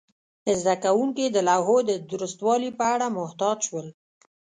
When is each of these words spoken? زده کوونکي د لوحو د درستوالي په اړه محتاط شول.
زده 0.61 0.75
کوونکي 0.85 1.25
د 1.29 1.37
لوحو 1.49 1.77
د 1.89 1.91
درستوالي 2.11 2.69
په 2.79 2.85
اړه 2.93 3.07
محتاط 3.17 3.57
شول. 3.67 3.87